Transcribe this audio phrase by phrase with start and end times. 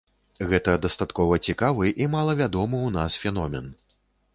[0.53, 3.75] Гэта дастаткова цікавы і малавядомы ў нас феномен.